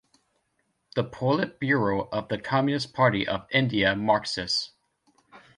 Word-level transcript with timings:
The 0.95 1.03
Polit 1.03 1.59
Bureau 1.59 2.09
of 2.11 2.27
the 2.29 2.39
Communist 2.39 2.91
Party 2.91 3.27
of 3.27 3.45
India 3.51 3.95
Marxist. 3.95 4.71